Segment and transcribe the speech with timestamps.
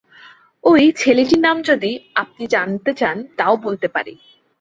[0.63, 0.71] ঐ
[0.97, 1.91] ছেলেটির নাম যদি
[2.15, 4.13] আপনি জানতে চান, তাও বলতে পারি।